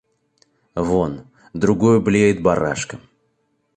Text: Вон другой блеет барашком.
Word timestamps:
Вон 0.87 1.13
другой 1.53 1.99
блеет 2.01 2.41
барашком. 2.41 3.01